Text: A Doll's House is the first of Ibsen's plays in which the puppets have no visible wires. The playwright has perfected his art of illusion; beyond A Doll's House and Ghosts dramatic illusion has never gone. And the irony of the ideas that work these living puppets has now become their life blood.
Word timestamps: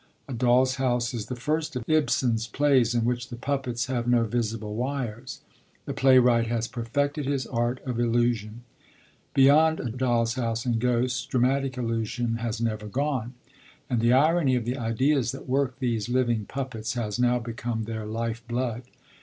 A 0.27 0.33
Doll's 0.33 0.77
House 0.77 1.13
is 1.13 1.27
the 1.27 1.35
first 1.35 1.75
of 1.75 1.87
Ibsen's 1.87 2.47
plays 2.47 2.95
in 2.95 3.05
which 3.05 3.29
the 3.29 3.35
puppets 3.35 3.85
have 3.85 4.07
no 4.07 4.23
visible 4.23 4.73
wires. 4.75 5.41
The 5.85 5.93
playwright 5.93 6.47
has 6.47 6.67
perfected 6.67 7.27
his 7.27 7.45
art 7.45 7.79
of 7.85 7.99
illusion; 7.99 8.63
beyond 9.35 9.79
A 9.79 9.91
Doll's 9.91 10.33
House 10.33 10.65
and 10.65 10.79
Ghosts 10.79 11.27
dramatic 11.27 11.77
illusion 11.77 12.37
has 12.37 12.59
never 12.59 12.87
gone. 12.87 13.35
And 13.91 14.01
the 14.01 14.13
irony 14.13 14.55
of 14.55 14.65
the 14.65 14.75
ideas 14.79 15.31
that 15.33 15.47
work 15.47 15.77
these 15.77 16.09
living 16.09 16.45
puppets 16.45 16.95
has 16.95 17.19
now 17.19 17.37
become 17.37 17.83
their 17.83 18.07
life 18.07 18.41
blood. 18.47 18.81